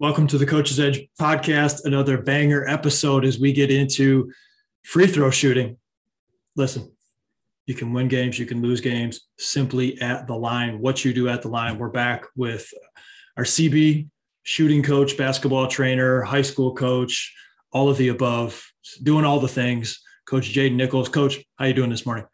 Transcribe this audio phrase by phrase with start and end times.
[0.00, 4.32] Welcome to the Coach's Edge podcast, another banger episode as we get into
[4.82, 5.76] free throw shooting.
[6.56, 6.90] Listen,
[7.66, 10.80] you can win games, you can lose games simply at the line.
[10.80, 11.76] What you do at the line.
[11.76, 12.66] We're back with
[13.36, 14.08] our CB
[14.42, 17.36] shooting coach, basketball trainer, high school coach,
[17.70, 18.72] all of the above,
[19.02, 20.00] doing all the things.
[20.26, 21.10] Coach Jaden Nichols.
[21.10, 22.24] Coach, how you doing this morning?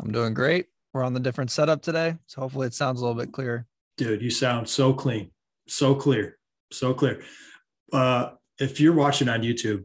[0.00, 0.66] I'm doing great.
[0.92, 3.66] We're on the different setup today, so hopefully it sounds a little bit clearer.
[3.96, 5.32] Dude, you sound so clean,
[5.66, 6.38] so clear
[6.76, 7.22] so clear.
[7.92, 9.84] Uh, if you're watching on YouTube,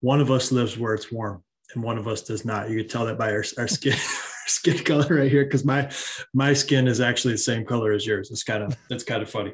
[0.00, 1.42] one of us lives where it's warm
[1.74, 2.70] and one of us does not.
[2.70, 3.96] You can tell that by our, our skin
[4.46, 5.90] skin color right here because my
[6.32, 8.30] my skin is actually the same color as yours.
[8.30, 9.52] It's kind of that's kind of funny.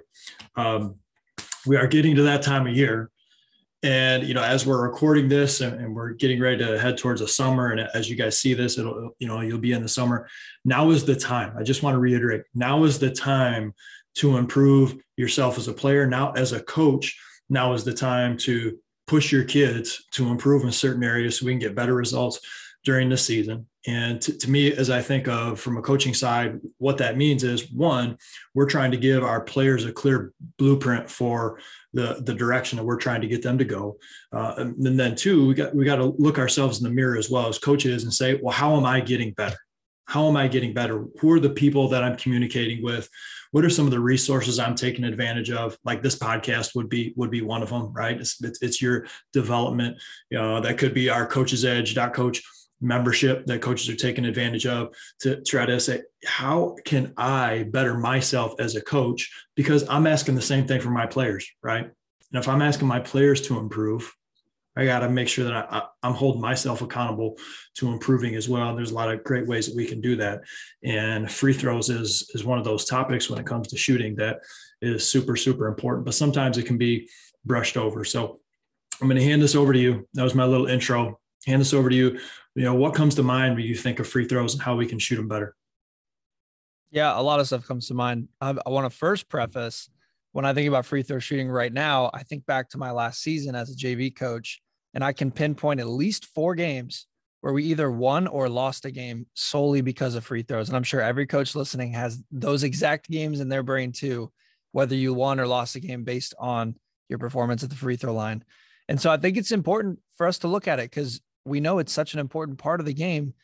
[0.56, 0.96] Um,
[1.66, 3.10] we are getting to that time of year,
[3.82, 7.20] and you know as we're recording this and, and, we're getting ready to head towards
[7.20, 9.88] the summer, and as you guys see this, it'll you know you'll be in the
[9.88, 10.28] summer.
[10.64, 11.54] Now is the time.
[11.58, 12.42] I just want to reiterate.
[12.54, 13.74] Now is the time
[14.16, 16.06] to improve yourself as a player.
[16.06, 20.72] Now, as a coach, now is the time to push your kids to improve in
[20.72, 22.40] certain areas so we can get better results
[22.84, 23.66] during the season.
[23.86, 27.44] And to, to, me, as I think of from a coaching side, what that means
[27.44, 28.18] is one,
[28.54, 31.60] we're trying to give our players a clear blueprint for
[31.92, 33.96] the, the direction that we're trying to get them to go.
[34.32, 37.30] Uh, and then two, we got we got to look ourselves in the mirror as
[37.30, 39.58] well as coaches and say, well, how am I getting better?
[40.10, 41.06] How am I getting better?
[41.20, 43.08] Who are the people that I'm communicating with?
[43.50, 47.12] what are some of the resources i'm taking advantage of like this podcast would be
[47.16, 49.96] would be one of them right it's, it's, it's your development
[50.30, 52.42] you know that could be our coaches edge coach
[52.80, 57.94] membership that coaches are taking advantage of to try to say how can i better
[57.94, 62.42] myself as a coach because i'm asking the same thing for my players right and
[62.42, 64.14] if i'm asking my players to improve
[64.80, 67.36] I got to make sure that I, am holding myself accountable
[67.74, 68.74] to improving as well.
[68.74, 70.40] There's a lot of great ways that we can do that,
[70.82, 74.40] and free throws is is one of those topics when it comes to shooting that
[74.80, 76.06] is super super important.
[76.06, 77.10] But sometimes it can be
[77.44, 78.06] brushed over.
[78.06, 78.40] So
[79.02, 80.08] I'm going to hand this over to you.
[80.14, 81.20] That was my little intro.
[81.46, 82.18] Hand this over to you.
[82.54, 84.86] You know what comes to mind when you think of free throws and how we
[84.86, 85.54] can shoot them better.
[86.90, 88.28] Yeah, a lot of stuff comes to mind.
[88.40, 89.90] I, I want to first preface
[90.32, 93.22] when I think about free throw shooting right now, I think back to my last
[93.22, 94.60] season as a JV coach,
[94.94, 97.06] and I can pinpoint at least four games
[97.40, 100.68] where we either won or lost a game solely because of free throws.
[100.68, 104.30] And I'm sure every coach listening has those exact games in their brain too,
[104.72, 106.74] whether you won or lost a game based on
[107.08, 108.44] your performance at the free throw line.
[108.88, 111.78] And so I think it's important for us to look at it because we know
[111.78, 113.34] it's such an important part of the game.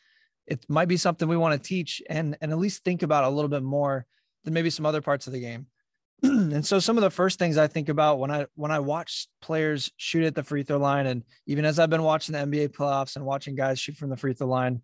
[0.45, 3.29] It might be something we want to teach and, and at least think about a
[3.29, 4.05] little bit more
[4.43, 5.67] than maybe some other parts of the game.
[6.23, 9.27] and so some of the first things I think about when I when I watch
[9.41, 12.69] players shoot at the free throw line, and even as I've been watching the NBA
[12.69, 14.81] playoffs and watching guys shoot from the free throw line,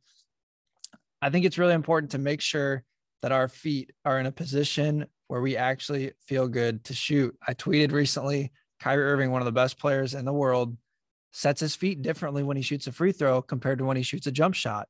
[1.22, 2.84] I think it's really important to make sure
[3.24, 7.36] that our feet are in a position where we actually feel good to shoot.
[7.48, 10.78] I tweeted recently, Kyrie Irving, one of the best players in the world,
[11.32, 14.28] sets his feet differently when he shoots a free throw compared to when he shoots
[14.28, 14.88] a jump shot.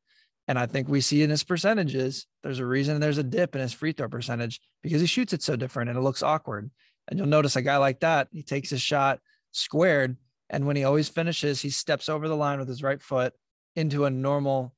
[0.47, 3.61] And I think we see in his percentages, there's a reason there's a dip in
[3.61, 6.69] his free throw percentage because he shoots it so different and it looks awkward.
[7.07, 9.19] And you'll notice a guy like that, he takes his shot
[9.51, 10.17] squared.
[10.49, 13.33] And when he always finishes, he steps over the line with his right foot
[13.75, 14.73] into a normal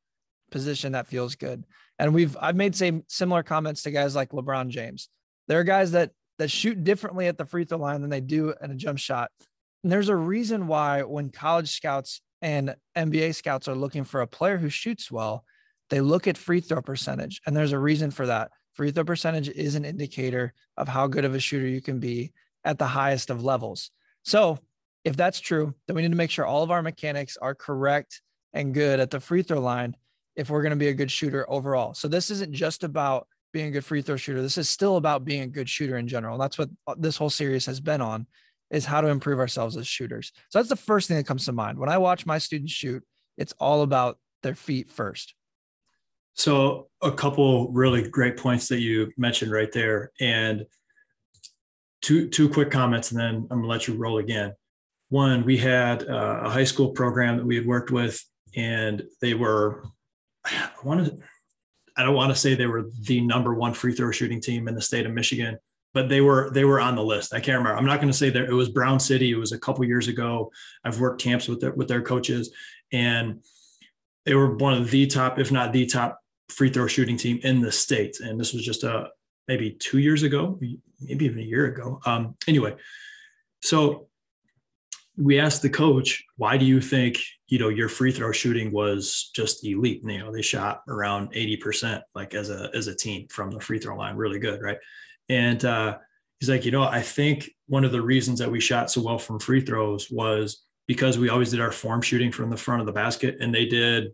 [0.52, 1.66] position that feels good.
[1.98, 5.09] And we've I've made same similar comments to guys like LeBron James.
[5.48, 8.54] There are guys that that shoot differently at the free throw line than they do
[8.62, 9.31] in a jump shot.
[9.84, 14.28] And there's a reason why when college scouts and NBA scouts are looking for a
[14.28, 15.46] player who shoots well,
[15.90, 18.51] they look at free throw percentage, and there's a reason for that.
[18.73, 22.34] Free throw percentage is an indicator of how good of a shooter you can be
[22.63, 23.91] at the highest of levels.
[24.24, 24.59] So,
[25.03, 28.22] if that's true, then we need to make sure all of our mechanics are correct
[28.53, 29.95] and good at the free throw line
[30.35, 31.94] if we're going to be a good shooter overall.
[31.94, 34.41] So, this isn't just about being a good free throw shooter.
[34.41, 36.38] This is still about being a good shooter in general.
[36.38, 38.28] That's what uh, this whole series has been on
[38.69, 40.34] is how to improve ourselves as shooters.
[40.50, 41.79] So that's the first thing that comes to mind.
[41.79, 43.03] When I watch my students shoot,
[43.38, 45.35] it's all about their feet first.
[46.35, 50.66] So, a couple really great points that you mentioned right there, and
[52.01, 54.54] two two quick comments, and then I'm gonna let you roll again.
[55.10, 58.21] One, we had uh, a high school program that we had worked with,
[58.56, 59.86] and they were,
[60.45, 61.18] I want to,
[61.95, 64.75] I don't want to say they were the number one free throw shooting team in
[64.75, 65.57] the state of Michigan,
[65.94, 67.33] but they were they were on the list.
[67.33, 67.77] I can't remember.
[67.77, 69.31] I'm not going to say that it was Brown City.
[69.31, 70.51] It was a couple years ago.
[70.83, 72.51] I've worked camps with their, with their coaches,
[72.92, 73.42] and
[74.25, 76.19] they were one of the top, if not the top
[76.50, 78.19] free throw shooting team in the state.
[78.19, 79.07] And this was just a uh,
[79.47, 80.59] maybe two years ago,
[81.00, 82.00] maybe even a year ago.
[82.06, 82.75] Um, anyway,
[83.62, 84.07] so
[85.18, 89.30] we asked the coach, why do you think, you know, your free throw shooting was
[89.36, 90.01] just elite?
[90.03, 93.80] You know, they shot around 80%, like as a, as a team from the free
[93.80, 94.62] throw line, really good.
[94.62, 94.77] Right.
[95.30, 95.98] And, uh,
[96.39, 99.18] he's like, you know, I think one of the reasons that we shot so well
[99.18, 102.86] from free throws was because we always did our form shooting from the front of
[102.86, 104.12] the basket and they did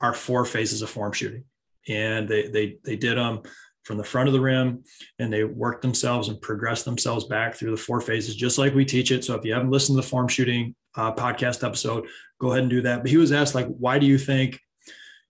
[0.00, 1.44] our four phases of form shooting.
[1.88, 3.40] And they they they did them
[3.84, 4.84] from the front of the rim
[5.18, 8.84] and they worked themselves and progressed themselves back through the four phases, just like we
[8.84, 9.24] teach it.
[9.24, 12.06] So if you haven't listened to the form shooting uh, podcast episode,
[12.40, 13.02] go ahead and do that.
[13.02, 14.60] But he was asked, like, why do you think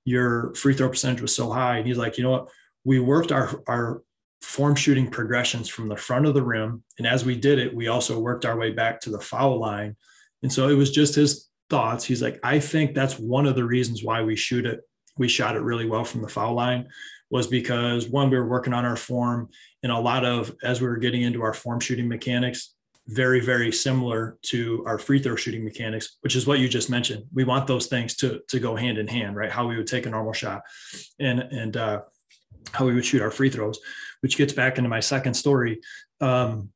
[0.05, 1.79] your free throw percentage was so high?
[1.79, 2.49] And he's like, you know what?
[2.85, 4.03] We worked our, our
[4.43, 6.83] form shooting progressions from the front of the rim.
[6.99, 9.97] And as we did it, we also worked our way back to the foul line.
[10.43, 12.05] And so it was just his thoughts.
[12.05, 14.81] He's like, I think that's one of the reasons why we shoot it.
[15.19, 16.89] We shot it really well from the foul line
[17.31, 19.49] was because one, we were working on our form
[19.83, 22.75] and a lot of, as we were getting into our form shooting mechanics,
[23.07, 27.25] very, very similar to our free throw shooting mechanics, which is what you just mentioned.
[27.33, 29.51] We want those things to, to go hand in hand, right?
[29.51, 30.63] How we would take a normal shot
[31.19, 32.01] and, and, uh,
[32.73, 33.81] how we would shoot our free throws,
[34.21, 35.81] which gets back into my second story.
[36.21, 36.71] Um,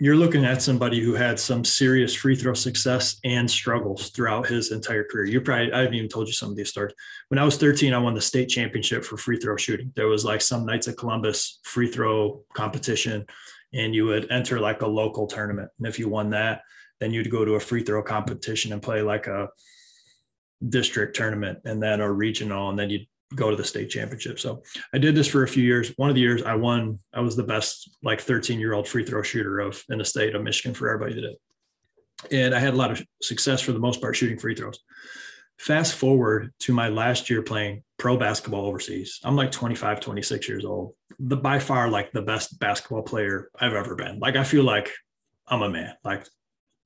[0.00, 4.70] you're looking at somebody who had some serious free throw success and struggles throughout his
[4.70, 5.24] entire career.
[5.24, 6.94] You probably, I haven't even told you some of these stories.
[7.28, 9.92] When I was 13, I won the state championship for free throw shooting.
[9.96, 13.26] There was like some Knights of Columbus free throw competition,
[13.74, 15.70] and you would enter like a local tournament.
[15.78, 16.62] And if you won that,
[17.00, 19.48] then you'd go to a free throw competition and play like a
[20.68, 24.40] district tournament and then a regional, and then you'd go to the state championship.
[24.40, 25.92] So I did this for a few years.
[25.96, 29.04] One of the years I won, I was the best like 13 year old free
[29.04, 31.32] throw shooter of in the state of Michigan for everybody that did.
[31.32, 31.38] it.
[32.32, 34.80] And I had a lot of success for the most part shooting free throws.
[35.58, 39.20] Fast forward to my last year playing pro basketball overseas.
[39.24, 40.94] I'm like 25, 26 years old.
[41.18, 44.20] The by far like the best basketball player I've ever been.
[44.20, 44.90] Like I feel like
[45.46, 45.94] I'm a man.
[46.04, 46.26] Like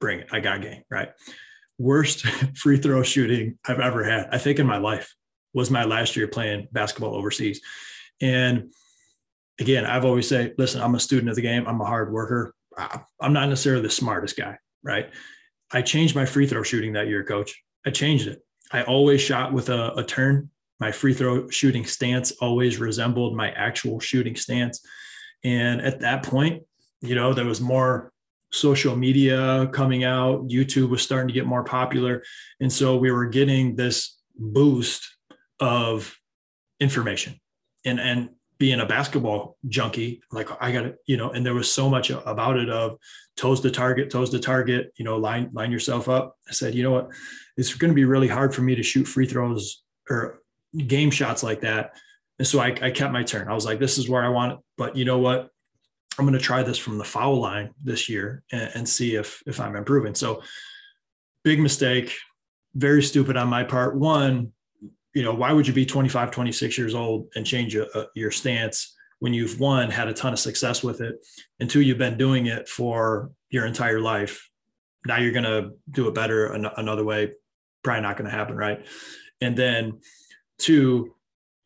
[0.00, 0.28] bring it.
[0.32, 1.10] I got game, right?
[1.78, 5.14] Worst free throw shooting I've ever had, I think in my life
[5.54, 7.60] was my last year playing basketball overseas.
[8.20, 8.72] And
[9.58, 11.66] again, I've always say, listen, I'm a student of the game.
[11.66, 12.54] I'm a hard worker.
[13.20, 15.10] I'm not necessarily the smartest guy, right?
[15.70, 17.62] I changed my free throw shooting that year, coach.
[17.86, 18.42] I changed it.
[18.70, 20.50] I always shot with a, a turn.
[20.80, 24.80] My free throw shooting stance always resembled my actual shooting stance.
[25.44, 26.62] And at that point,
[27.00, 28.12] you know, there was more
[28.52, 30.48] social media coming out.
[30.48, 32.22] YouTube was starting to get more popular.
[32.60, 35.08] And so we were getting this boost
[35.62, 36.16] of
[36.80, 37.40] information
[37.84, 41.70] and and being a basketball junkie like i got it you know and there was
[41.70, 42.96] so much about it of
[43.36, 46.36] toes to target toes to target you know line line yourself up.
[46.48, 47.10] I said you know what?
[47.56, 50.40] It's going to be really hard for me to shoot free throws or
[50.86, 51.96] game shots like that.
[52.38, 53.48] And so I, I kept my turn.
[53.48, 54.58] I was like this is where i want it.
[54.76, 55.48] But you know what?
[56.18, 59.42] I'm going to try this from the foul line this year and, and see if
[59.46, 60.14] if i'm improving.
[60.14, 60.42] So
[61.42, 62.14] big mistake
[62.74, 63.96] very stupid on my part.
[63.96, 64.52] One
[65.14, 68.06] you know, why would you be 25, 26 years old and change a, a, uh,
[68.14, 71.24] your stance when you've one had a ton of success with it,
[71.60, 74.48] and two, you've been doing it for your entire life.
[75.06, 77.32] Now you're going to do it better an- another way.
[77.84, 78.84] Probably not going to happen, right?
[79.40, 80.00] And then
[80.58, 81.14] two,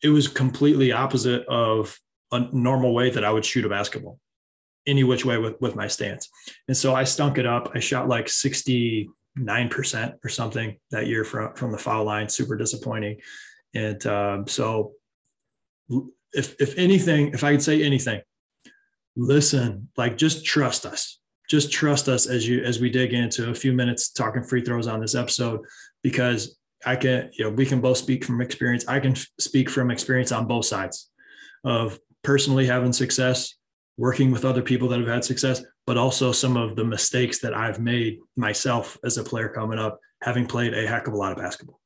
[0.03, 1.99] it was completely opposite of
[2.33, 4.19] a normal way that I would shoot a basketball,
[4.87, 6.29] any which way with with my stance.
[6.69, 7.73] And so I stunk it up.
[7.75, 12.29] I shot like 60 nine percent or something that year from from the foul line.
[12.29, 13.19] Super disappointing.
[13.75, 14.93] And um, so,
[16.33, 18.23] if if anything, if I could say anything,
[19.17, 21.21] listen, like just trust us.
[21.49, 24.87] Just trust us as you as we dig into a few minutes talking free throws
[24.89, 25.61] on this episode,
[26.03, 28.87] because I can you know we can both speak from experience.
[28.89, 31.11] I can f- speak from experience on both sides
[31.65, 33.55] of personally having success,
[33.97, 37.55] working with other people that have had success, but also some of the mistakes that
[37.55, 41.33] I've made myself as a player coming up, having played a heck of a lot
[41.33, 41.81] of basketball.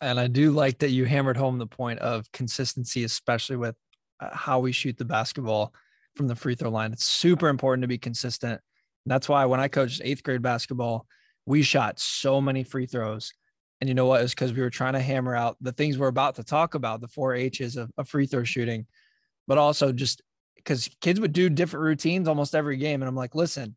[0.00, 3.76] And I do like that you hammered home the point of consistency, especially with
[4.20, 5.74] uh, how we shoot the basketball
[6.16, 6.92] from the free throw line.
[6.92, 8.60] It's super important to be consistent.
[9.04, 11.06] That's why when I coached eighth grade basketball,
[11.46, 13.32] we shot so many free throws.
[13.80, 14.22] And you know what?
[14.22, 17.00] It's because we were trying to hammer out the things we're about to talk about,
[17.00, 18.86] the four H's of, of free throw shooting,
[19.48, 20.22] but also just
[20.64, 23.02] because kids would do different routines almost every game.
[23.02, 23.76] And I'm like, listen,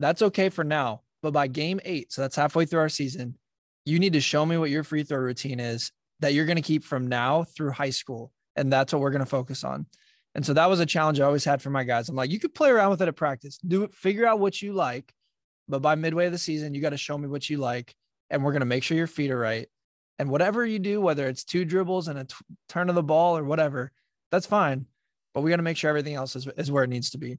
[0.00, 1.02] that's okay for now.
[1.22, 3.36] But by game eight, so that's halfway through our season,
[3.84, 6.62] you need to show me what your free throw routine is that you're going to
[6.62, 8.32] keep from now through high school.
[8.56, 9.86] And that's what we're going to focus on.
[10.34, 12.08] And so that was a challenge I always had for my guys.
[12.08, 14.60] I'm like, you could play around with it at practice, do it, figure out what
[14.60, 15.12] you like.
[15.68, 17.94] But by midway of the season, you got to show me what you like.
[18.30, 19.68] And we're going to make sure your feet are right.
[20.18, 22.34] And whatever you do, whether it's two dribbles and a t-
[22.68, 23.92] turn of the ball or whatever,
[24.30, 24.86] that's fine
[25.36, 27.36] but we got to make sure everything else is, is where it needs to be.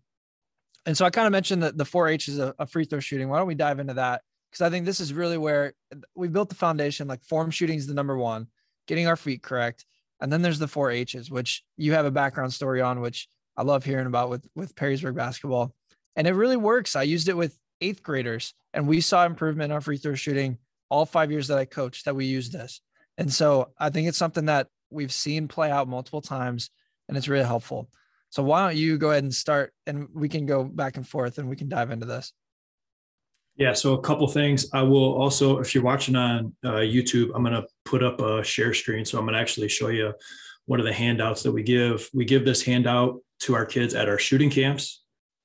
[0.86, 3.27] And so I kind of mentioned that the four H's of, a free throw shooting.
[3.27, 4.22] Why don't we dive into that?
[4.51, 5.74] Because I think this is really where
[6.13, 7.08] we built the foundation.
[7.08, 8.50] Like form shooting is the number one,
[8.88, 9.88] getting our feet correct.
[10.22, 13.27] And then there's the four H's, which you have a background story on, which
[13.58, 15.74] I love hearing about with with Perrysburg basketball,
[16.16, 16.96] and it really works.
[16.96, 21.08] I used it with eighth graders, and we saw improvement on free throw shooting all
[21.08, 22.06] five years that I coached.
[22.06, 22.80] That we used this,
[23.18, 26.70] and so I think it's something that we've seen play out multiple times,
[27.08, 27.90] and it's really helpful.
[28.30, 31.38] So why don't you go ahead and start, and we can go back and forth,
[31.38, 32.34] and we can dive into this.
[33.56, 33.74] Yeah.
[33.74, 34.68] So a couple things.
[34.74, 38.44] I will also, if you're watching on uh, YouTube, I'm going to put up a
[38.44, 39.04] share screen.
[39.04, 40.14] So I'm going to actually show you
[40.66, 42.08] one of the handouts that we give.
[42.14, 45.04] We give this handout to our kids at our shooting camps.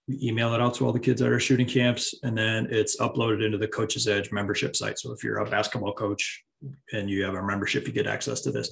[0.09, 3.01] We email it out to all the kids at our shooting camps, and then it's
[3.01, 4.99] uploaded into the Coach's Edge membership site.
[4.99, 6.45] So if you're a basketball coach
[6.93, 8.69] and you have a membership, you get access to this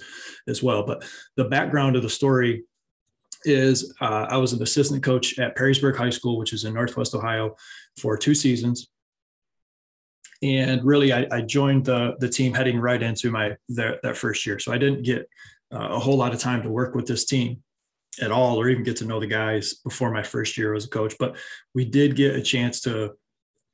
[0.49, 0.85] as well.
[0.85, 1.05] But
[1.37, 2.65] the background of the story
[3.45, 7.15] is uh, I was an assistant coach at Perrysburg High School, which is in Northwest
[7.15, 7.57] Ohio,
[7.99, 8.89] for two seasons.
[10.43, 14.47] And really I, I, joined the the team heading right into my the, that first
[14.47, 14.59] year.
[14.59, 15.29] So i didn't get
[15.73, 17.63] uh, a whole lot of time to work with this team
[18.23, 20.89] at all or even get to know the guys before my first year as a
[20.89, 21.15] coach.
[21.19, 21.37] But
[21.75, 23.13] we did get a chance to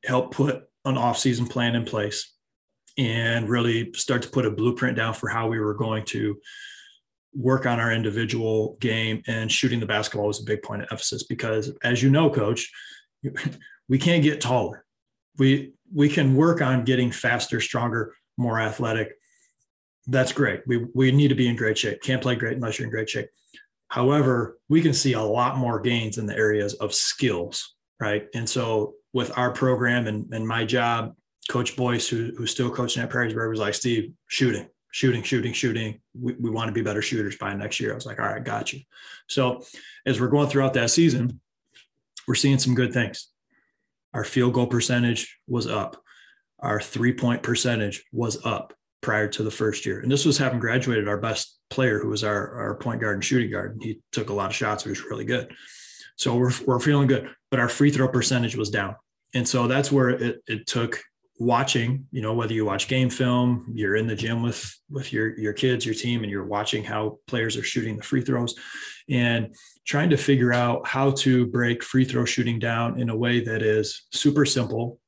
[0.05, 2.33] help put an off-season plan in place
[2.99, 6.39] and really start to put a blueprint down for how we were going to
[7.37, 11.25] work on our individual game and shooting the basketball was a big point of emphasis
[11.25, 12.71] because as you know coach
[13.89, 14.87] we can't get taller
[15.39, 19.15] we we can work on getting faster, stronger, more athletic.
[20.07, 20.63] That's great.
[20.67, 22.03] We we need to be in great shape.
[22.03, 23.29] Can't play great unless you're in great shape.
[23.89, 28.27] However, we can see a lot more gains in the areas of skills, right?
[28.35, 31.15] And so with our program and, and my job,
[31.49, 36.01] Coach Boyce, who, who's still coaching at Perrysburg, was like, Steve, shooting, shooting, shooting, shooting.
[36.19, 37.93] We, we want to be better shooters by next year.
[37.93, 38.81] I was like, all right, got you.
[39.29, 39.63] So
[40.07, 41.39] as we're going throughout that season,
[42.27, 43.29] we're seeing some good things.
[44.15, 46.03] Our field goal percentage was up.
[46.61, 48.73] Our three point percentage was up
[49.03, 50.01] prior to the first year.
[50.01, 53.25] And this was having graduated our best player, who was our, our point guard and
[53.25, 53.73] shooting guard.
[53.73, 54.85] And he took a lot of shots.
[54.85, 55.53] He was really good.
[56.17, 57.29] So we're, we're feeling good.
[57.51, 58.97] But our free throw percentage was down.
[59.35, 61.03] And so that's where it, it took
[61.39, 65.39] watching, you know, whether you watch game film, you're in the gym with with your
[65.39, 68.55] your kids, your team, and you're watching how players are shooting the free throws
[69.09, 69.55] and
[69.87, 73.63] trying to figure out how to break free throw shooting down in a way that
[73.63, 74.99] is super simple,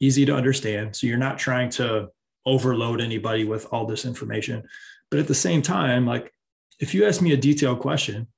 [0.00, 0.94] easy to understand.
[0.94, 2.08] So you're not trying to
[2.46, 4.62] overload anybody with all this information.
[5.10, 6.32] But at the same time, like
[6.80, 8.28] if you ask me a detailed question,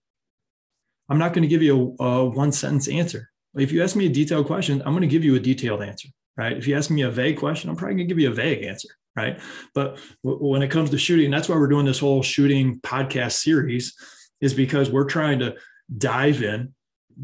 [1.08, 3.30] I'm not going to give you a, a one sentence answer.
[3.56, 6.08] If you ask me a detailed question, I'm going to give you a detailed answer,
[6.36, 6.56] right?
[6.56, 8.64] If you ask me a vague question, I'm probably going to give you a vague
[8.64, 9.40] answer, right?
[9.74, 13.32] But w- when it comes to shooting, that's why we're doing this whole shooting podcast
[13.32, 13.94] series
[14.40, 15.56] is because we're trying to
[15.96, 16.74] dive in,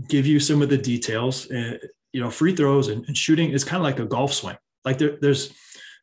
[0.08, 1.46] give you some of the details.
[1.50, 1.78] And,
[2.12, 4.56] you know, free throws and, and shooting is kind of like a golf swing.
[4.84, 5.52] Like there, there's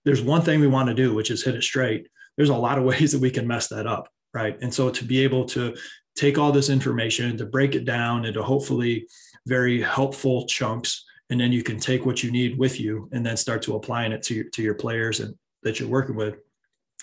[0.05, 2.07] there's one thing we want to do, which is hit it straight.
[2.37, 4.57] There's a lot of ways that we can mess that up, right?
[4.61, 5.75] And so to be able to
[6.15, 9.07] take all this information, to break it down into hopefully
[9.45, 13.37] very helpful chunks, and then you can take what you need with you and then
[13.37, 16.37] start to applying it to your, to your players and that you're working with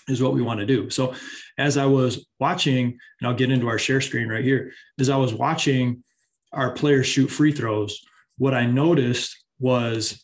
[0.07, 0.89] is what we want to do.
[0.89, 1.15] So
[1.57, 2.85] as I was watching,
[3.19, 6.03] and I'll get into our share screen right here, as I was watching
[6.53, 8.03] our players shoot free throws,
[8.37, 10.23] what I noticed was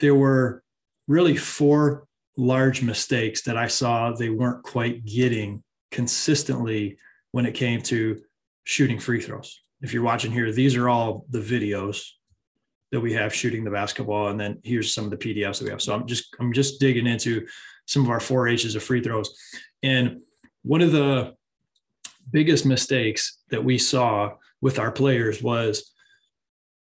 [0.00, 0.62] there were
[1.06, 6.98] really four large mistakes that I saw they weren't quite getting consistently
[7.32, 8.20] when it came to
[8.64, 9.60] shooting free throws.
[9.82, 12.00] If you're watching here, these are all the videos
[12.92, 15.70] that we have shooting the basketball and then here's some of the PDFs that we
[15.70, 15.82] have.
[15.82, 17.46] So I'm just I'm just digging into
[17.86, 19.36] some of our four H's of free throws.
[19.82, 20.20] And
[20.62, 21.34] one of the
[22.30, 25.92] biggest mistakes that we saw with our players was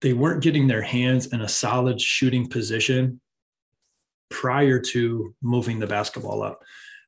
[0.01, 3.19] they weren't getting their hands in a solid shooting position
[4.29, 6.61] prior to moving the basketball up.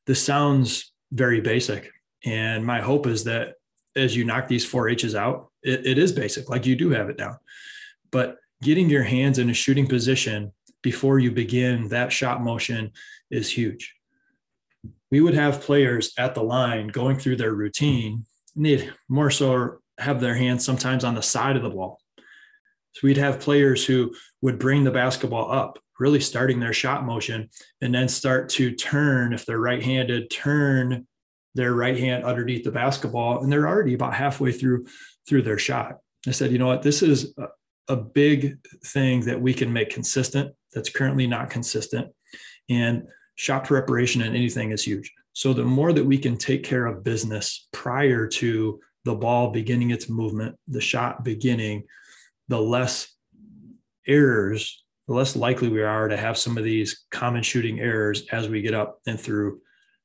[0.06, 1.92] This sounds very basic.
[2.24, 3.54] And my hope is that
[3.94, 7.08] as you knock these four H's out, it, it is basic, like you do have
[7.08, 7.36] it down.
[8.10, 12.92] But getting your hands in a shooting position before you begin that shot motion
[13.30, 13.94] is huge.
[15.10, 20.20] We would have players at the line going through their routine, need more so have
[20.20, 22.00] their hands sometimes on the side of the ball.
[22.92, 27.50] So we'd have players who would bring the basketball up, really starting their shot motion,
[27.80, 31.06] and then start to turn, if they're right handed, turn
[31.54, 34.86] their right hand underneath the basketball, and they're already about halfway through
[35.28, 35.98] through their shot.
[36.26, 37.46] I said, you know what, this is uh,
[37.88, 42.08] a, big thing that we can make consistent that's currently not consistent.
[42.68, 45.12] And shot preparation and anything is huge.
[45.32, 49.90] So the more that we can take care of business prior to the ball beginning
[49.90, 51.84] its movement, the shot beginning,
[52.48, 53.08] the less
[54.06, 58.48] errors, the less likely we are to have some of these common shooting errors as
[58.48, 59.60] we get up and through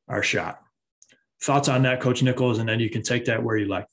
[0.07, 0.59] our shot.
[1.41, 3.87] Thoughts on that, Coach Nichols, and then you can take that where you like.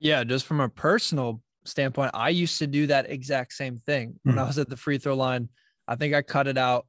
[0.00, 4.30] Yeah, just from a personal standpoint, I used to do that exact same thing mm-hmm.
[4.30, 4.44] when hmm.
[4.44, 5.48] I was at the free throw line.
[5.86, 6.86] I think I cut it out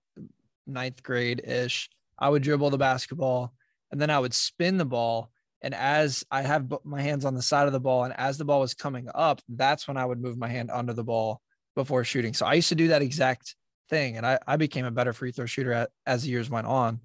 [0.68, 1.90] ninth grade ish.
[2.18, 3.54] I would dribble the basketball
[3.92, 5.32] and then I would spin the ball.
[5.62, 8.46] And as I have my hands on the side of the ball, and as the
[8.46, 11.42] ball was coming up, that's when I would move my hand under the ball
[11.76, 12.34] before shooting.
[12.34, 13.56] So I used to do that exact
[13.90, 16.68] thing, and I, I became a better free throw shooter at, as the years went
[16.68, 17.02] on.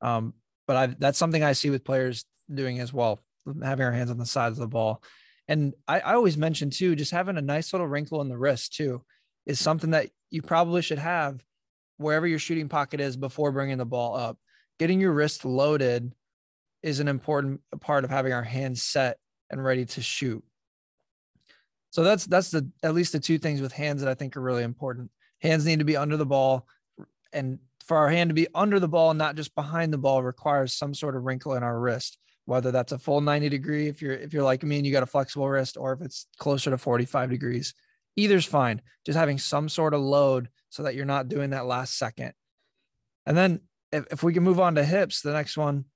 [0.00, 0.34] Um,
[0.66, 3.20] but I, that's something I see with players doing as well,
[3.62, 5.02] having our hands on the sides of the ball.
[5.48, 8.74] And I, I always mention too, just having a nice little wrinkle in the wrist
[8.74, 9.02] too
[9.46, 11.42] is something that you probably should have
[11.98, 14.38] wherever your shooting pocket is before bringing the ball up.
[14.78, 16.12] Getting your wrist loaded
[16.82, 19.18] is an important part of having our hands set
[19.50, 20.42] and ready to shoot.
[21.90, 24.40] So that's that's the at least the two things with hands that I think are
[24.40, 25.10] really important.
[25.42, 26.66] Hands need to be under the ball,
[27.32, 30.72] and for our hand to be under the ball, not just behind the ball, requires
[30.72, 32.18] some sort of wrinkle in our wrist.
[32.52, 35.02] Whether that's a full 90 degree, if you're if you're like me and you got
[35.02, 37.72] a flexible wrist, or if it's closer to 45 degrees,
[38.14, 38.82] either's fine.
[39.06, 42.34] Just having some sort of load so that you're not doing that last second.
[43.24, 45.86] And then if, if we can move on to hips, the next one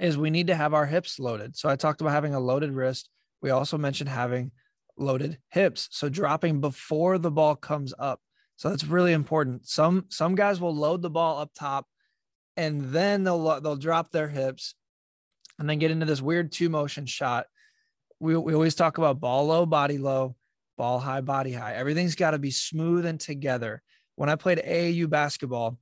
[0.00, 1.56] is we need to have our hips loaded.
[1.56, 3.08] So I talked about having a loaded wrist.
[3.40, 4.50] We also mentioned having
[4.96, 5.88] loaded hips.
[5.92, 8.20] So dropping before the ball comes up.
[8.56, 9.68] So that's really important.
[9.68, 11.86] Some some guys will load the ball up top
[12.56, 14.74] and then they'll they'll drop their hips
[15.58, 17.46] and then get into this weird two motion shot.
[18.20, 20.36] We, we always talk about ball low, body low,
[20.76, 21.74] ball high, body high.
[21.74, 23.82] Everything's got to be smooth and together.
[24.16, 25.78] When I played AAU basketball,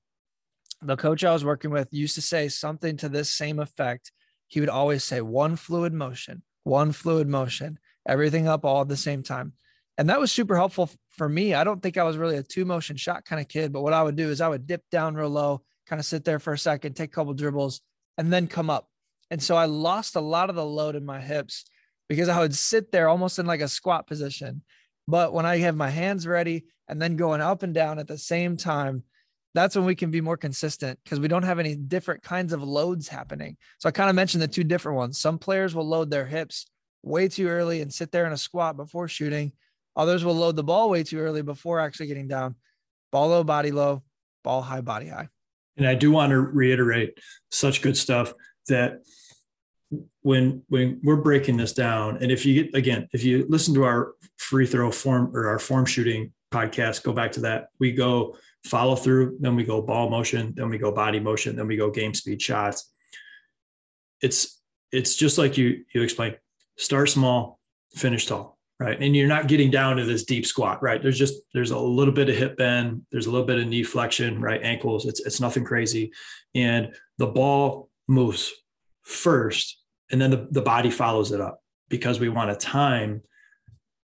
[0.82, 4.12] the coach I was working with used to say something to this same effect.
[4.48, 8.96] He would always say one fluid motion, one fluid motion, everything up all at the
[8.96, 9.54] same time.
[9.98, 11.54] And that was super helpful for me.
[11.54, 13.94] I don't think I was really a two motion shot kind of kid, but what
[13.94, 16.52] I would do is I would dip down real low, kind of sit there for
[16.52, 17.80] a second, take a couple dribbles,
[18.18, 18.88] and then come up.
[19.30, 21.64] And so I lost a lot of the load in my hips
[22.08, 24.62] because I would sit there almost in like a squat position.
[25.08, 28.18] But when I have my hands ready and then going up and down at the
[28.18, 29.02] same time,
[29.54, 32.62] that's when we can be more consistent because we don't have any different kinds of
[32.62, 33.56] loads happening.
[33.78, 35.18] So I kind of mentioned the two different ones.
[35.18, 36.66] Some players will load their hips
[37.02, 39.52] way too early and sit there in a squat before shooting.
[39.96, 42.56] Others will load the ball way too early before actually getting down.
[43.12, 44.02] Ball low, body low,
[44.44, 45.28] ball high, body high.
[45.78, 47.18] And I do want to reiterate
[47.50, 48.34] such good stuff
[48.68, 49.02] that
[50.22, 53.84] when when we're breaking this down, and if you get again, if you listen to
[53.84, 57.68] our free throw form or our form shooting podcast, go back to that.
[57.78, 61.66] We go follow through, then we go ball motion, then we go body motion, then
[61.66, 62.92] we go game speed shots.
[64.20, 64.60] It's
[64.92, 66.38] it's just like you you explained.
[66.78, 67.60] Start small,
[67.94, 69.00] finish tall, right?
[69.00, 71.02] And you're not getting down to this deep squat, right?
[71.02, 73.82] There's just there's a little bit of hip bend, there's a little bit of knee
[73.82, 74.60] flexion, right?
[74.62, 75.06] Ankles.
[75.06, 76.12] It's it's nothing crazy,
[76.54, 78.52] and the ball moves
[79.02, 83.22] first, and then the, the body follows it up because we want to time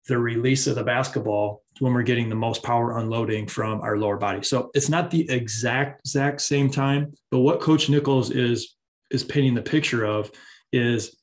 [0.09, 4.17] the release of the basketball when we're getting the most power unloading from our lower
[4.17, 4.43] body.
[4.43, 8.77] So it's not the exact exact same time, but what Coach Nichols is
[9.11, 10.31] is painting the picture of
[10.73, 11.17] is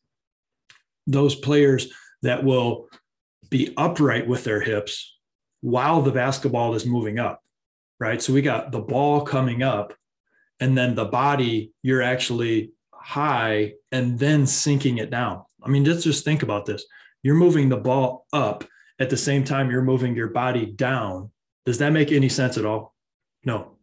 [1.07, 1.87] those players
[2.21, 2.87] that will
[3.49, 5.17] be upright with their hips
[5.61, 7.41] while the basketball is moving up,
[7.99, 8.21] right?
[8.21, 9.93] So we got the ball coming up,
[10.63, 15.43] and then the body, you're actually high and then sinking it down.
[15.61, 16.85] I mean, let's just think about this.
[17.21, 18.63] You're moving the ball up
[18.97, 21.31] at the same time you're moving your body down.
[21.65, 22.95] Does that make any sense at all?
[23.43, 23.75] No.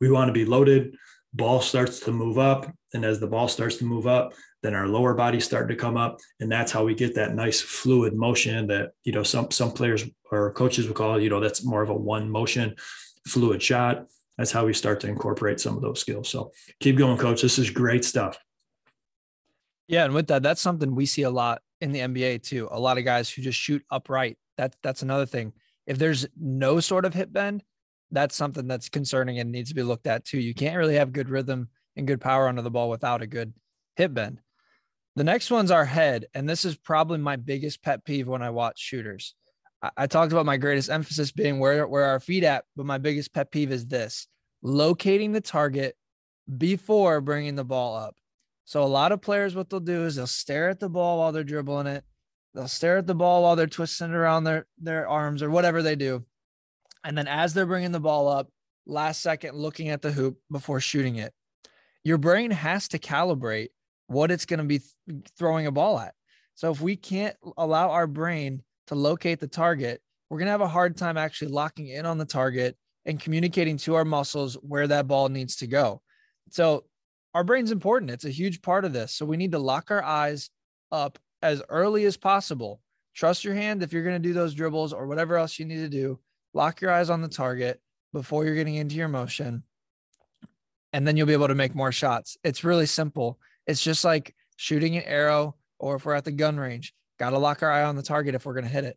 [0.00, 0.94] We want to be loaded.
[1.34, 2.72] Ball starts to move up.
[2.94, 5.96] And as the ball starts to move up, then our lower body start to come
[5.96, 6.20] up.
[6.38, 10.04] And that's how we get that nice fluid motion that, you know, some some players
[10.30, 12.76] or coaches would call you know, that's more of a one motion
[13.26, 14.06] fluid shot.
[14.38, 16.28] That's how we start to incorporate some of those skills.
[16.28, 17.42] So keep going, coach.
[17.42, 18.38] This is great stuff.
[19.88, 20.04] Yeah.
[20.04, 22.68] And with that, that's something we see a lot in the NBA too.
[22.70, 25.52] A lot of guys who just shoot upright that that's another thing.
[25.86, 27.62] If there's no sort of hip bend,
[28.10, 30.38] that's something that's concerning and needs to be looked at too.
[30.38, 33.54] You can't really have good rhythm and good power under the ball without a good
[33.96, 34.40] hip bend.
[35.16, 38.50] The next one's our head, and this is probably my biggest pet peeve when I
[38.50, 39.34] watch shooters.
[39.96, 43.32] I, talked about my greatest emphasis being where where our feet at, but my biggest
[43.32, 44.26] pet peeve is this:
[44.62, 45.96] locating the target
[46.56, 48.16] before bringing the ball up.
[48.64, 51.32] So a lot of players, what they'll do is they'll stare at the ball while
[51.32, 52.04] they're dribbling it,
[52.54, 55.82] They'll stare at the ball while they're twisting it around their their arms or whatever
[55.82, 56.24] they do.
[57.04, 58.48] And then as they're bringing the ball up,
[58.86, 61.32] last second looking at the hoop before shooting it.
[62.02, 63.68] Your brain has to calibrate
[64.06, 66.14] what it's going to be th- throwing a ball at.
[66.54, 70.60] So if we can't allow our brain to locate the target, we're going to have
[70.60, 74.86] a hard time actually locking in on the target and communicating to our muscles where
[74.86, 76.02] that ball needs to go.
[76.50, 76.84] So
[77.34, 78.10] our brain's important.
[78.10, 79.14] It's a huge part of this.
[79.14, 80.50] So we need to lock our eyes
[80.92, 82.80] up as early as possible.
[83.18, 85.78] trust your hand if you're going to do those dribbles or whatever else you need
[85.78, 86.20] to do.
[86.54, 87.80] Lock your eyes on the target
[88.12, 89.64] before you're getting into your motion.
[90.92, 92.36] And then you'll be able to make more shots.
[92.44, 93.40] It's really simple.
[93.66, 97.38] It's just like shooting an arrow, or if we're at the gun range, got to
[97.38, 98.96] lock our eye on the target if we're going to hit it.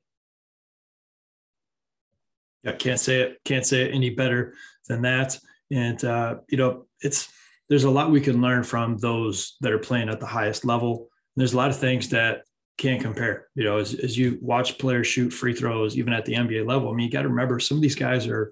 [2.64, 3.40] Yeah, can't say it.
[3.44, 4.54] Can't say it any better
[4.88, 5.40] than that.
[5.72, 7.32] And uh, you know, it's
[7.70, 11.10] there's a lot we can learn from those that are playing at the highest level.
[11.36, 12.44] And there's a lot of things that
[12.78, 13.48] can't compare.
[13.56, 16.90] You know, as, as you watch players shoot free throws, even at the NBA level,
[16.90, 18.52] I mean, you got to remember some of these guys are,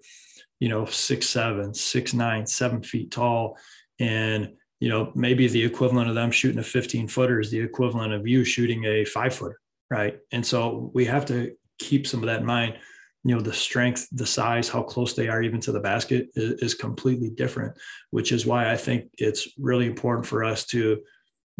[0.59, 3.57] you know, six, seven, six, nine, seven feet tall.
[3.99, 8.13] And, you know, maybe the equivalent of them shooting a 15 footer is the equivalent
[8.13, 9.59] of you shooting a five footer.
[9.89, 10.19] Right.
[10.31, 12.77] And so we have to keep some of that in mind.
[13.23, 16.61] You know, the strength, the size, how close they are even to the basket is,
[16.61, 17.77] is completely different,
[18.11, 21.01] which is why I think it's really important for us to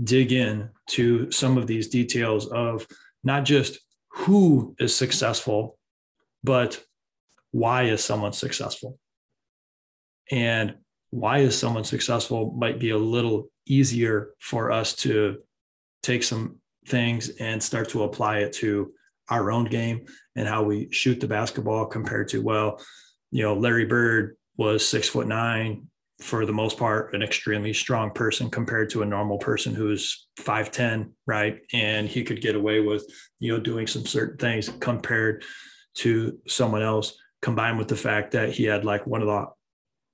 [0.02, 2.88] dig in to some of these details of
[3.24, 3.80] not just
[4.12, 5.78] who is successful,
[6.44, 6.82] but
[7.52, 8.98] why is someone successful?
[10.32, 10.76] And
[11.12, 15.38] why is someone successful might be a little easier for us to
[16.04, 18.92] take some things and start to apply it to
[19.30, 22.82] our own game and how we shoot the basketball compared to, well,
[23.32, 25.88] you know, Larry Bird was six foot nine,
[26.22, 31.12] for the most part, an extremely strong person compared to a normal person who's 5'10,
[31.26, 31.60] right?
[31.74, 33.06] And he could get away with,
[33.40, 35.44] you know, doing some certain things compared
[35.96, 39.48] to someone else, combined with the fact that he had like one of the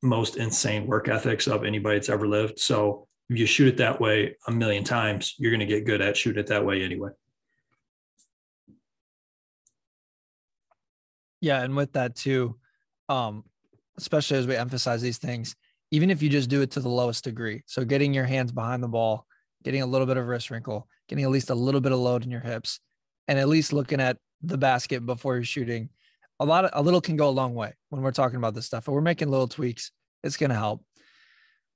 [0.05, 2.59] most insane work ethics of anybody that's ever lived.
[2.59, 6.01] So if you shoot it that way a million times, you're going to get good
[6.01, 7.09] at shooting it that way anyway.
[11.41, 11.61] Yeah.
[11.61, 12.57] And with that too,
[13.09, 13.43] um,
[13.97, 15.55] especially as we emphasize these things,
[15.91, 17.63] even if you just do it to the lowest degree.
[17.65, 19.25] So getting your hands behind the ball,
[19.63, 22.23] getting a little bit of wrist wrinkle, getting at least a little bit of load
[22.23, 22.79] in your hips,
[23.27, 25.89] and at least looking at the basket before you're shooting.
[26.39, 28.65] A lot of a little can go a long way when we're talking about this
[28.65, 28.85] stuff.
[28.85, 29.91] But we're making little tweaks.
[30.23, 30.83] It's gonna help.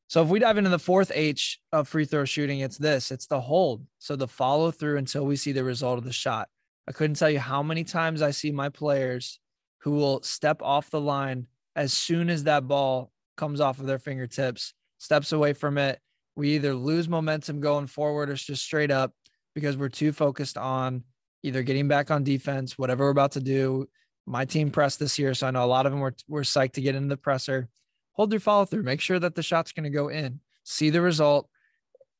[0.07, 3.27] So if we dive into the fourth H of free throw shooting, it's this, it's
[3.27, 3.85] the hold.
[3.99, 6.49] So the follow through until we see the result of the shot.
[6.87, 9.39] I couldn't tell you how many times I see my players
[9.81, 11.45] who will step off the line
[11.75, 15.99] as soon as that ball comes off of their fingertips, steps away from it.
[16.35, 19.13] We either lose momentum going forward or it's just straight up
[19.53, 21.03] because we're too focused on
[21.43, 23.87] either getting back on defense, whatever we're about to do.
[24.29, 26.73] My team pressed this year, so I know a lot of them were, were psyched
[26.73, 27.67] to get into the presser.
[28.13, 31.01] Hold your follow through, make sure that the shot's going to go in, see the
[31.01, 31.49] result.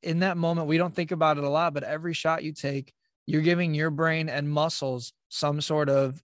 [0.02, 2.94] In that moment, we don't think about it a lot, but every shot you take,
[3.28, 6.20] you're giving your brain and muscles some sort of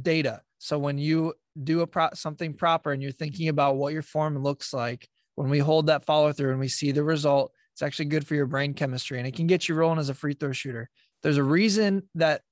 [0.00, 0.40] data.
[0.56, 4.42] So when you do a pro- something proper and you're thinking about what your form
[4.42, 8.06] looks like when we hold that follow through and we see the result it's actually
[8.06, 10.52] good for your brain chemistry and it can get you rolling as a free throw
[10.52, 10.88] shooter
[11.22, 12.42] there's a reason that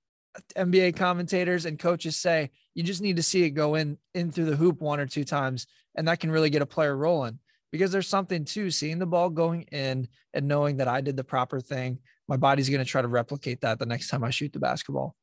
[0.56, 4.44] nba commentators and coaches say you just need to see it go in in through
[4.44, 7.38] the hoop one or two times and that can really get a player rolling.
[7.72, 11.24] Because there's something to seeing the ball going in and knowing that i did the
[11.24, 11.98] proper thing.
[12.28, 15.14] My body's going to try to replicate that the next time i shoot the basketball.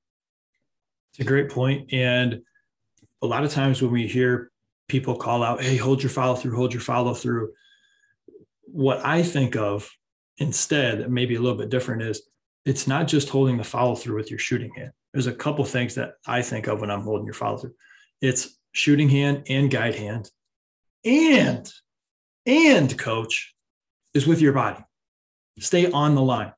[1.11, 2.41] It's a great point and
[3.21, 4.51] a lot of times when we hear
[4.87, 7.53] people call out, hey, hold your follow through, hold your follow through,
[8.65, 9.89] what I think of
[10.37, 12.21] instead, maybe a little bit different, is
[12.65, 14.91] it's not just holding the follow through with your shooting hand.
[15.13, 17.75] There's a couple things that I think of when I'm holding your follow through.
[18.21, 20.31] It's shooting hand and guide hand,
[21.05, 21.71] and
[22.45, 23.55] and coach
[24.13, 24.83] is with your body.
[25.59, 26.53] Stay on the line.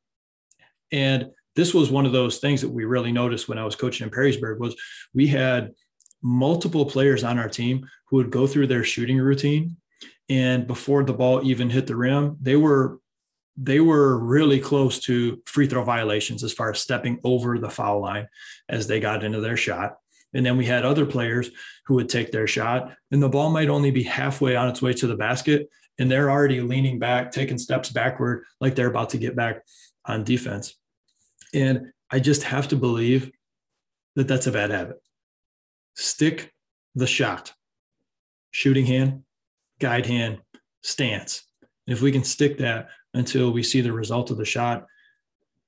[0.92, 4.06] And this was one of those things that we really noticed when I was coaching
[4.06, 4.76] in Perrysburg was
[5.14, 5.72] we had
[6.22, 9.78] multiple players on our team who would go through their shooting routine
[10.30, 13.00] and before the ball even hit the rim they were
[13.58, 18.02] they were really close to free throw violations as far as stepping over the foul
[18.02, 18.28] line
[18.68, 19.98] as they got into their shot.
[20.34, 21.50] And then we had other players
[21.86, 24.92] who would take their shot and the ball might only be halfway on its way
[24.94, 29.18] to the basket and they're already leaning back taking steps backward like they're about to
[29.18, 29.64] get back
[30.06, 30.76] on defense.
[31.54, 33.32] And i just have to believe
[34.16, 34.98] that that's a bad habit.
[35.96, 36.52] Stick
[36.96, 37.54] the shot,
[38.52, 39.24] shooting hand,
[39.80, 40.40] guide hand,
[40.82, 41.44] stance.
[41.88, 44.86] And if we can stick that until we see the result of the shot,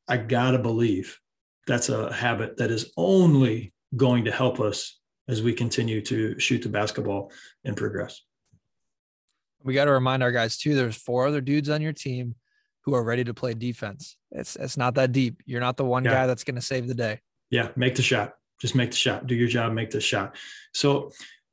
[0.07, 1.19] I gotta believe
[1.65, 6.61] that's a habit that is only going to help us as we continue to shoot
[6.61, 7.31] the basketball
[7.65, 8.21] and progress.
[9.63, 10.75] We got to remind our guys too.
[10.75, 12.35] There's four other dudes on your team
[12.85, 14.15] who are ready to play defense.
[14.31, 15.41] It's it's not that deep.
[15.45, 16.11] You're not the one yeah.
[16.11, 17.19] guy that's going to save the day.
[17.49, 20.35] Yeah, make the shot just make the shot, do your job, make the shot.
[20.73, 21.11] So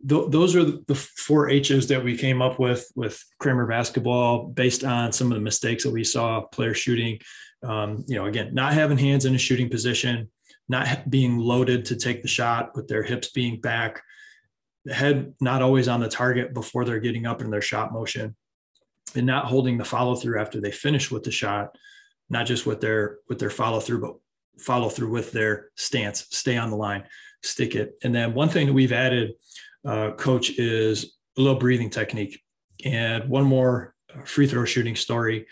[0.08, 4.84] th- those are the four H's that we came up with with Kramer basketball based
[4.84, 7.20] on some of the mistakes that we saw players shooting.
[7.62, 10.30] Um, you know, again, not having hands in a shooting position,
[10.68, 14.02] not being loaded to take the shot with their hips being back,
[14.84, 18.36] the head not always on the target before they're getting up in their shot motion,
[19.14, 21.74] and not holding the follow through after they finish with the shot,
[22.28, 24.14] not just with their with their follow through, but
[24.58, 27.04] follow through with their stance, stay on the line,
[27.42, 27.94] stick it.
[28.02, 29.32] And then one thing that we've added,
[29.84, 32.40] uh, coach, is a little breathing technique.
[32.84, 33.94] And one more
[34.24, 35.46] free throw shooting story.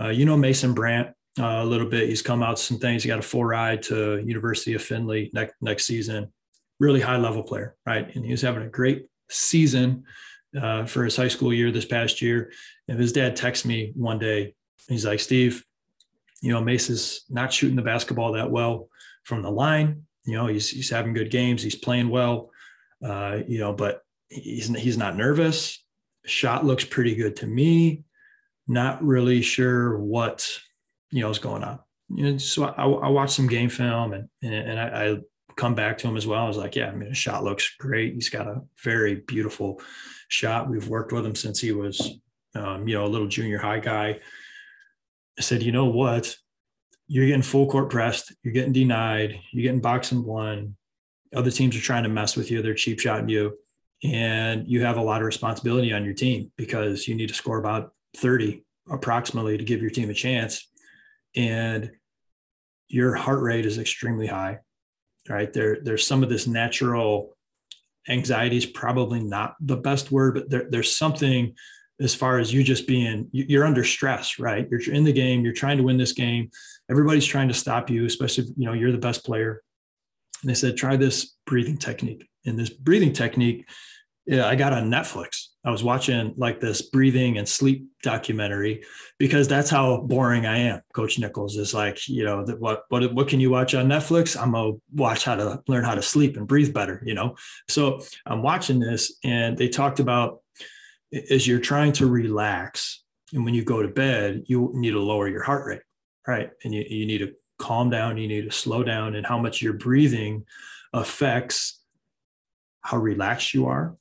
[0.00, 2.08] Uh, you know Mason Brandt uh, a little bit.
[2.08, 3.02] He's come out some things.
[3.02, 6.32] He got a full ride to University of Findlay next next season.
[6.80, 8.14] Really high level player, right?
[8.14, 10.04] And he was having a great season
[10.60, 12.52] uh, for his high school year this past year.
[12.88, 14.54] And his dad texts me one day.
[14.88, 15.64] He's like, Steve,
[16.40, 18.88] you know, Mace is not shooting the basketball that well
[19.24, 20.04] from the line.
[20.24, 21.62] You know, he's he's having good games.
[21.62, 22.50] He's playing well.
[23.04, 25.82] Uh, you know, but he's he's not nervous.
[26.24, 28.04] Shot looks pretty good to me.
[28.66, 30.48] Not really sure what
[31.10, 31.78] you know is going on.
[32.10, 35.18] You know, so I, I watched some game film and and I, I
[35.56, 36.44] come back to him as well.
[36.44, 38.14] I was like, yeah, I mean, his shot looks great.
[38.14, 39.80] He's got a very beautiful
[40.28, 40.70] shot.
[40.70, 42.18] We've worked with him since he was,
[42.54, 44.20] um, you know, a little junior high guy.
[45.36, 46.36] I said, you know what?
[47.08, 48.32] You're getting full court pressed.
[48.42, 49.40] You're getting denied.
[49.50, 50.76] You're getting box-and-one.
[51.34, 52.62] Other teams are trying to mess with you.
[52.62, 53.58] They're cheap shotting you.
[54.04, 57.58] And you have a lot of responsibility on your team because you need to score
[57.58, 60.68] about 30 approximately to give your team a chance.
[61.36, 61.90] And
[62.88, 64.58] your heart rate is extremely high,
[65.28, 65.52] right?
[65.52, 67.36] There, there's some of this natural
[68.08, 71.54] anxiety is probably not the best word, but there, there's something
[72.00, 75.52] as far as you just being you're under stress right you're in the game you're
[75.52, 76.48] trying to win this game
[76.90, 79.62] everybody's trying to stop you especially if, you know you're the best player
[80.42, 83.66] and they said try this breathing technique and this breathing technique
[84.28, 85.46] yeah, I got on Netflix.
[85.64, 88.84] I was watching like this breathing and sleep documentary
[89.18, 90.82] because that's how boring I am.
[90.92, 94.38] Coach Nichols is like, you know, what what what can you watch on Netflix?
[94.38, 97.02] I'm gonna watch how to learn how to sleep and breathe better.
[97.06, 97.36] You know,
[97.68, 100.42] so I'm watching this, and they talked about
[101.30, 105.28] as you're trying to relax and when you go to bed you need to lower
[105.28, 105.80] your heart rate
[106.26, 109.38] right and you, you need to calm down you need to slow down and how
[109.38, 110.44] much your breathing
[110.92, 111.80] affects
[112.80, 113.96] how relaxed you are.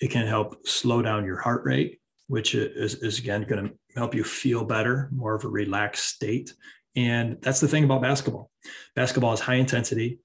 [0.00, 4.14] It can help slow down your heart rate which is, is again going to help
[4.14, 6.52] you feel better more of a relaxed state.
[6.94, 8.50] And that's the thing about basketball.
[8.94, 10.18] Basketball is high intensity.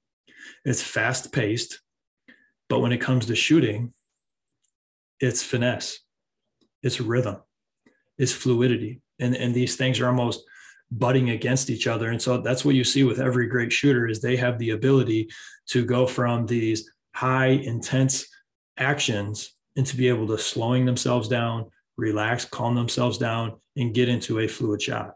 [0.66, 1.80] It's fast paced
[2.70, 3.94] but when it comes to shooting
[5.20, 6.00] it's finesse,
[6.82, 7.38] it's rhythm,
[8.18, 9.02] it's fluidity.
[9.20, 10.44] And, and these things are almost
[10.92, 12.10] butting against each other.
[12.10, 15.30] And so that's what you see with every great shooter is they have the ability
[15.68, 18.28] to go from these high intense
[18.78, 21.66] actions and to be able to slowing themselves down,
[21.98, 25.16] relax, calm themselves down, and get into a fluid shot.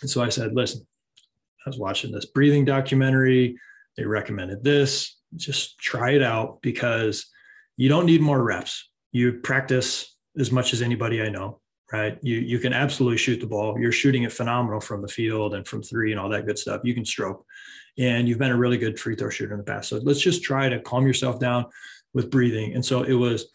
[0.00, 0.86] And so I said, listen,
[1.66, 3.56] I was watching this breathing documentary.
[3.96, 5.16] They recommended this.
[5.34, 7.26] Just try it out because
[7.76, 11.60] you don't need more reps you practice as much as anybody I know,
[11.94, 12.18] right?
[12.22, 13.78] You you can absolutely shoot the ball.
[13.78, 16.80] You're shooting it phenomenal from the field and from three and all that good stuff.
[16.82, 17.46] You can stroke,
[17.96, 19.90] and you've been a really good free throw shooter in the past.
[19.90, 21.66] So let's just try to calm yourself down
[22.12, 22.74] with breathing.
[22.74, 23.46] And so it was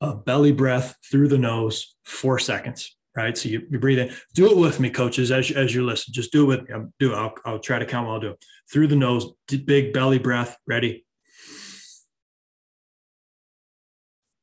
[0.00, 2.96] a belly breath through the nose, four seconds.
[3.16, 3.38] Right.
[3.38, 4.12] So you, you breathe in.
[4.34, 6.12] Do it with me, coaches, as, as you listen.
[6.12, 6.86] Just do it with me.
[6.98, 7.16] do it.
[7.16, 8.44] I'll, I'll try to count while I'll do it.
[8.72, 10.56] Through the nose, big belly breath.
[10.66, 11.06] Ready?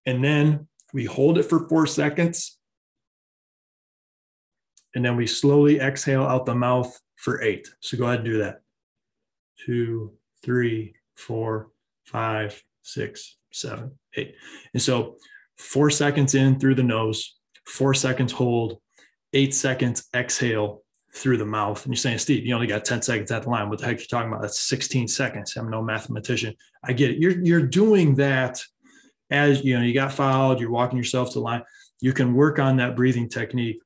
[0.06, 2.58] And then we hold it for four seconds.
[4.96, 7.70] And then we slowly exhale out the mouth for eight.
[7.80, 8.62] So go ahead and do that.
[9.66, 11.70] Two, three, four,
[12.06, 14.36] five, six, seven, eight.
[14.74, 15.18] And so
[15.58, 18.80] four seconds in through the nose, four seconds hold,
[19.34, 21.84] eight seconds exhale through the mouth.
[21.86, 23.70] And you're saying, Steve, you only got 10 seconds at the line.
[23.70, 24.42] What the heck are you talking about?
[24.42, 25.56] That's 16 seconds.
[25.56, 26.56] I'm no mathematician.
[26.84, 27.18] I get it.
[27.18, 28.62] You're, you're doing that
[29.32, 31.64] as you know you got fouled you're walking yourself to the line
[32.02, 33.82] you can work on that breathing technique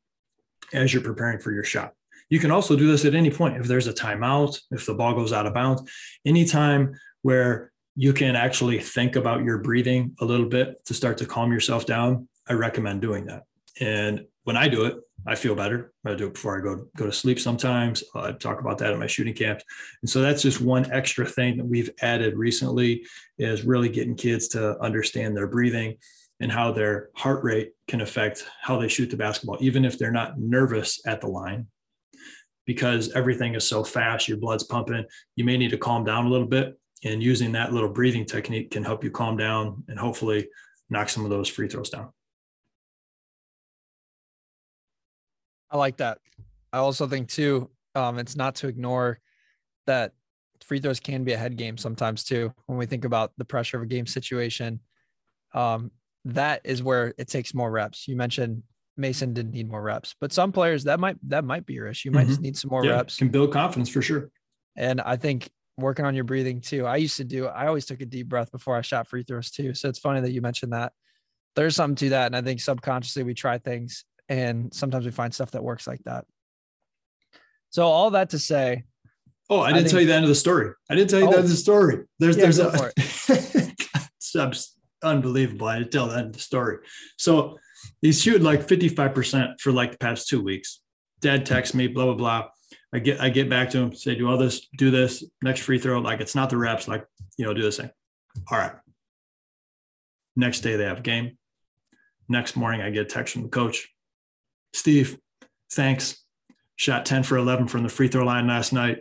[0.73, 1.93] as you're preparing for your shot.
[2.29, 3.57] You can also do this at any point.
[3.57, 5.83] If there's a timeout if the ball goes out of bounds
[6.25, 11.25] anytime where you can actually think about your breathing a little bit to start to
[11.25, 13.43] calm yourself down i recommend doing that.
[13.79, 14.97] And when i do it
[15.27, 15.91] I feel better.
[16.05, 17.39] I do it before I go go to sleep.
[17.39, 18.03] Sometimes.
[18.13, 19.63] I talk about that at my shooting camps,
[20.01, 23.05] and so that's just one extra thing that we've added recently
[23.39, 25.97] is really getting kids to understand their breathing
[26.39, 30.11] and how their heart rate can affect how they shoot the basketball, even if they're
[30.11, 31.67] not nervous at the line,
[32.65, 35.05] because everything is so fast, your blood's pumping.
[35.35, 38.71] You may need to calm down a little bit, and using that little breathing technique
[38.71, 40.49] can help you calm down and hopefully
[40.89, 42.09] knock some of those free throws down.
[45.69, 46.19] I like that.
[46.71, 49.19] I also think too, um, it's not to ignore
[49.87, 50.13] that
[50.63, 52.53] free throws can be a head game sometimes too.
[52.65, 54.79] When we think about the pressure of a game situation,
[55.53, 55.91] um,
[56.25, 58.07] that is where it takes more reps.
[58.07, 58.63] You mentioned
[58.97, 62.09] Mason didn't need more reps, but some players that might that might be your issue.
[62.09, 62.29] You might mm-hmm.
[62.29, 63.17] just need some more yeah, reps.
[63.17, 64.29] Can build confidence for sure.
[64.75, 66.85] And I think working on your breathing too.
[66.85, 67.47] I used to do.
[67.47, 69.73] I always took a deep breath before I shot free throws too.
[69.73, 70.93] So it's funny that you mentioned that.
[71.55, 75.33] There's something to that, and I think subconsciously we try things, and sometimes we find
[75.33, 76.25] stuff that works like that.
[77.69, 78.83] So all that to say.
[79.49, 80.71] Oh, I didn't I think, tell you the end of the story.
[80.89, 82.03] I didn't tell you oh, the end of the story.
[82.19, 82.91] There's yeah, there's a.
[85.05, 85.67] unbelievable.
[85.67, 86.79] I didn't tell end of the story.
[87.17, 87.57] So
[88.01, 90.81] he's shooting like 55% for like the past two weeks.
[91.21, 92.47] Dad texts me, blah, blah, blah.
[92.93, 95.79] I get I get back to him, say, do all this, do this, next free
[95.79, 95.99] throw.
[95.99, 97.05] Like it's not the reps, like,
[97.37, 97.89] you know, do this thing.
[98.51, 98.73] All right.
[100.35, 101.37] Next day they have a game.
[102.27, 103.89] Next morning I get a text from the coach.
[104.73, 105.17] Steve,
[105.71, 106.21] thanks.
[106.75, 108.99] Shot 10 for 11 from the free throw line last night.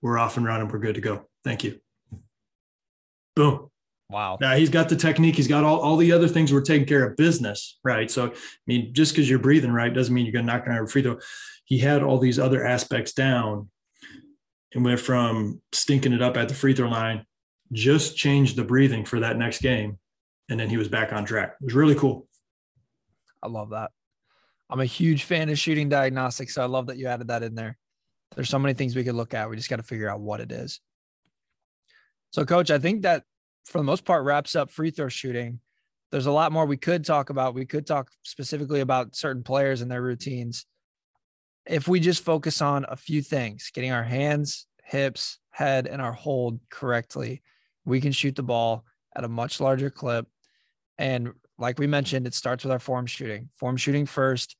[0.00, 0.68] We're off and running.
[0.68, 1.26] We're good to go.
[1.42, 1.80] Thank you.
[3.34, 3.70] Boom.
[4.10, 4.38] Wow.
[4.40, 5.36] Now he's got the technique.
[5.36, 8.10] He's got all, all the other things we're taking care of business, right?
[8.10, 8.34] So, I
[8.66, 11.02] mean, just because you're breathing right doesn't mean you're going to knock down a free
[11.02, 11.18] throw.
[11.64, 13.68] He had all these other aspects down
[14.72, 17.26] and went from stinking it up at the free throw line,
[17.72, 19.98] just changed the breathing for that next game.
[20.48, 21.56] And then he was back on track.
[21.60, 22.26] It was really cool.
[23.42, 23.90] I love that.
[24.70, 26.54] I'm a huge fan of shooting diagnostics.
[26.54, 27.76] So I love that you added that in there.
[28.34, 29.48] There's so many things we could look at.
[29.48, 30.80] We just got to figure out what it is.
[32.30, 33.24] So, coach, I think that
[33.68, 35.60] for the most part wraps up free throw shooting.
[36.10, 37.54] There's a lot more we could talk about.
[37.54, 40.64] We could talk specifically about certain players and their routines.
[41.66, 46.14] If we just focus on a few things, getting our hands, hips, head, and our
[46.14, 47.42] hold correctly,
[47.84, 50.26] we can shoot the ball at a much larger clip.
[50.96, 53.50] And like we mentioned, it starts with our form shooting.
[53.56, 54.56] Form shooting first,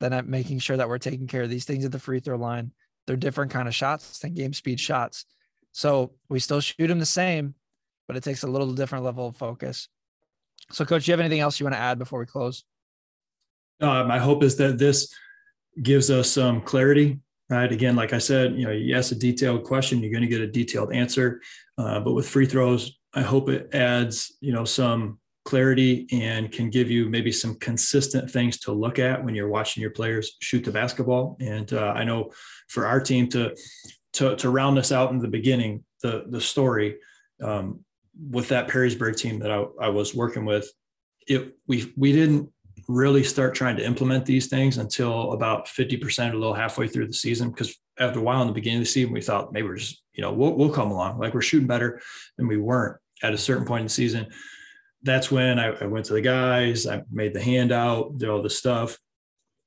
[0.00, 2.38] then at making sure that we're taking care of these things at the free throw
[2.38, 2.72] line.
[3.06, 5.26] They're different kind of shots than game speed shots.
[5.72, 7.54] So we still shoot them the same,
[8.06, 9.88] but it takes a little different level of focus.
[10.72, 12.64] So, coach, do you have anything else you want to add before we close?
[13.80, 15.12] Uh, my hope is that this
[15.82, 17.70] gives us some clarity, right?
[17.70, 20.40] Again, like I said, you know, you ask a detailed question, you're going to get
[20.40, 21.40] a detailed answer.
[21.78, 26.70] Uh, but with free throws, I hope it adds, you know, some clarity and can
[26.70, 30.64] give you maybe some consistent things to look at when you're watching your players shoot
[30.64, 31.36] the basketball.
[31.40, 32.32] And uh, I know
[32.68, 33.54] for our team to
[34.14, 36.96] to to round this out in the beginning, the the story.
[37.42, 37.85] Um,
[38.30, 40.70] with that Perrysburg team that I, I was working with,
[41.26, 42.50] it we we didn't
[42.88, 47.12] really start trying to implement these things until about 50% a little halfway through the
[47.12, 49.76] season because after a while in the beginning of the season we thought maybe we're
[49.76, 51.18] just you know we'll, we'll come along.
[51.18, 52.00] Like we're shooting better
[52.36, 54.26] than we weren't at a certain point in the season.
[55.02, 58.58] That's when I, I went to the guys i made the handout did all this
[58.58, 58.98] stuff.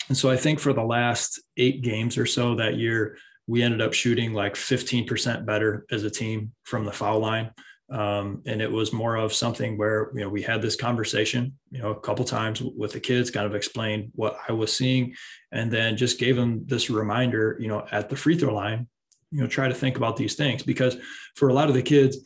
[0.07, 3.81] And so i think for the last eight games or so that year we ended
[3.81, 7.49] up shooting like 15% better as a team from the foul line
[7.91, 11.81] um, and it was more of something where you know we had this conversation you
[11.81, 15.13] know a couple times with the kids kind of explained what i was seeing
[15.51, 18.87] and then just gave them this reminder you know at the free throw line
[19.31, 20.63] you know try to think about these things.
[20.63, 20.97] Because
[21.35, 22.17] for a lot of the kids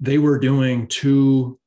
[0.00, 1.58] they were doing two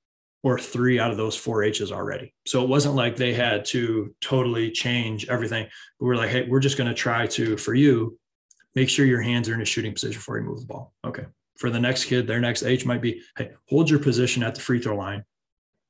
[0.44, 2.34] or three out of those four h's already.
[2.46, 5.68] So it wasn't like they had to totally change everything.
[6.00, 8.18] We were like hey we're just going to try to for you
[8.76, 10.94] make sure your hands are in a shooting position before you move the ball.
[11.06, 11.26] Okay
[11.60, 14.62] for the next kid, their next age might be, hey, hold your position at the
[14.62, 15.26] free throw line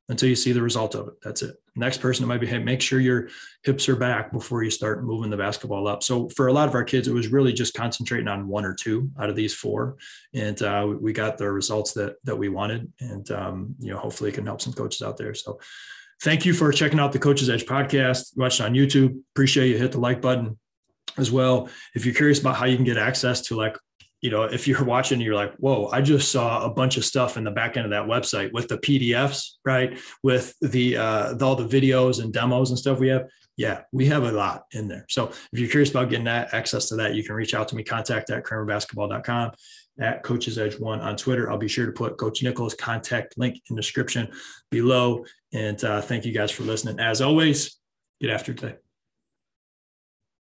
[0.09, 1.13] until you see the result of it.
[1.23, 1.55] That's it.
[1.75, 3.29] Next person, it might be, hey, make sure your
[3.63, 6.01] hips are back before you start moving the basketball up.
[6.01, 8.73] So for a lot of our kids, it was really just concentrating on one or
[8.73, 9.97] two out of these four,
[10.33, 12.91] and uh, we got the results that that we wanted.
[12.99, 15.33] And um, you know, hopefully, it can help some coaches out there.
[15.33, 15.59] So.
[16.21, 18.35] Thank you for checking out the Coach's Edge podcast.
[18.35, 19.17] Watch it on YouTube.
[19.33, 19.77] Appreciate you.
[19.77, 20.59] Hit the like button
[21.17, 21.69] as well.
[21.95, 23.77] If you're curious about how you can get access to like
[24.21, 27.37] you know, if you're watching, you're like, whoa, I just saw a bunch of stuff
[27.37, 29.99] in the back end of that website with the PDFs, right?
[30.23, 33.27] With the, uh, the, all the videos and demos and stuff we have.
[33.57, 35.05] Yeah, we have a lot in there.
[35.09, 37.75] So if you're curious about getting that access to that, you can reach out to
[37.75, 39.51] me, contact at kramerbasketball.com
[39.99, 41.51] at Coach's Edge One on Twitter.
[41.51, 44.31] I'll be sure to put Coach Nichols' contact link in the description
[44.71, 45.25] below.
[45.51, 46.99] And uh, thank you guys for listening.
[46.99, 47.77] As always,
[48.21, 48.88] get after today.